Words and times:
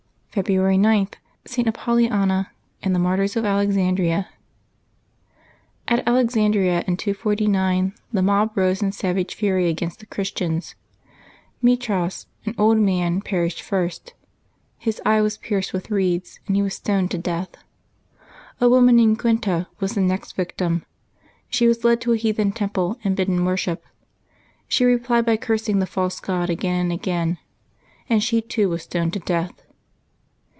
February 0.31 0.77
9.— 0.77 1.13
ST. 1.43 1.67
APOLLONIA 1.67 2.49
AND 2.81 2.95
THE 2.95 2.99
MAR 2.99 3.17
TYRS 3.17 3.35
OF 3.35 3.43
ALEXANDRIA. 3.43 4.29
aT 5.89 6.03
Alexandria, 6.07 6.85
in 6.87 6.95
249, 6.95 7.93
the 8.13 8.21
mob 8.21 8.53
rose 8.55 8.81
in 8.81 8.93
savage 8.93 9.35
fury 9.35 9.67
against 9.67 9.99
the 9.99 10.05
Christians. 10.05 10.75
Metras, 11.61 12.27
an 12.45 12.55
old 12.57 12.77
man, 12.77 13.19
per 13.19 13.45
ished 13.45 13.59
first. 13.59 14.13
His 14.77 15.01
eyes 15.05 15.37
were 15.37 15.41
pierced 15.43 15.73
with 15.73 15.91
reeds, 15.91 16.39
and 16.47 16.55
he 16.55 16.61
was 16.61 16.75
stoned 16.75 17.11
to 17.11 17.17
death. 17.17 17.49
A 18.61 18.69
woman 18.69 18.95
named 18.95 19.19
Quinta 19.19 19.67
was 19.81 19.95
the 19.95 20.01
next 20.01 20.37
victim. 20.37 20.85
She 21.49 21.67
was 21.67 21.83
led 21.83 21.99
to 21.99 22.13
a 22.13 22.17
heathen 22.17 22.53
temple 22.53 22.97
and 23.03 23.17
bidden 23.17 23.43
worship. 23.43 23.83
She 24.69 24.85
replied 24.85 25.25
by 25.25 25.35
cursing 25.35 25.79
the 25.79 25.85
false 25.85 26.21
god 26.21 26.49
again 26.49 26.79
and 26.79 26.93
again, 26.93 27.37
and 28.07 28.23
she 28.23 28.39
too 28.41 28.69
was 28.69 28.83
stoned 28.83 29.11
to 29.11 29.19
death. 29.19 29.61